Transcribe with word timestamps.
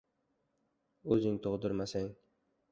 —O‘zing 1.17 1.39
tug‘dirmasang 1.45 2.13